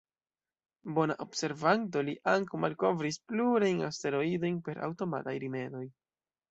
Bona 0.95 1.17
observanto, 1.25 2.03
li 2.09 2.17
ankaŭ 2.33 2.63
malkovris 2.65 3.23
plurajn 3.33 3.87
asteroidojn 3.93 4.61
per 4.71 4.85
aŭtomataj 4.89 5.41
rimedoj. 5.47 5.89